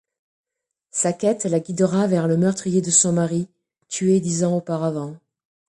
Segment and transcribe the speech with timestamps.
[0.89, 3.47] Sa quête la guidera vers le meurtrier de son mari,
[3.87, 5.15] tué dix ans auparavant.